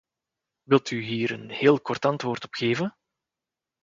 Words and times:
Wilt 0.63 0.89
u 0.91 0.99
hier 1.01 1.31
een 1.31 1.49
heel 1.49 1.79
kort 1.81 2.05
antwoord 2.05 2.43
op 2.43 2.53
geven? 2.53 2.97